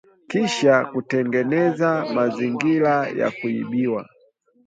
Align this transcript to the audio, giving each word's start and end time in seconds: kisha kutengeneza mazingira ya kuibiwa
kisha 0.29 0.75
kutengeneza 0.91 2.05
mazingira 2.15 2.93
ya 3.19 3.31
kuibiwa 3.37 4.05